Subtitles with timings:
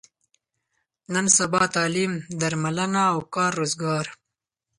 [1.13, 4.05] نن سبا تعلیم، درملنه او کار روزګار.